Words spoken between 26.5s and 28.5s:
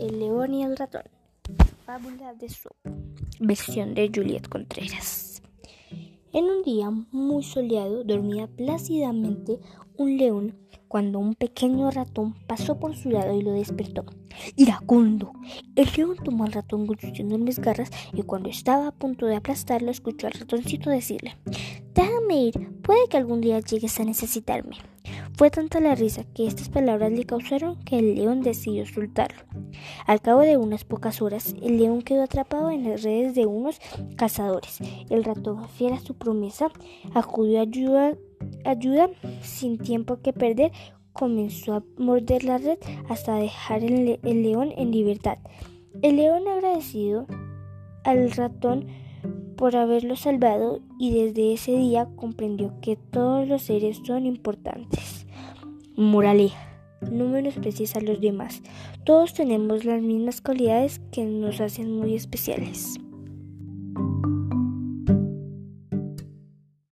palabras le causaron que el león